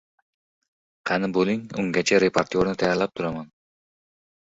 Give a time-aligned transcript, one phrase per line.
[1.09, 1.61] Qani, bo‘ling.
[1.83, 3.53] Ungacha reportyorni tayyorlab turaman.